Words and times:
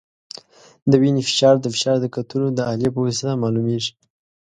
د 0.89 0.91
وینې 1.01 1.21
فشار 1.29 1.55
د 1.61 1.65
فشار 1.73 1.97
د 2.01 2.07
کتلو 2.15 2.47
د 2.53 2.59
الې 2.71 2.89
په 2.93 2.99
وسیله 3.05 3.33
معلومېږي. 3.43 3.93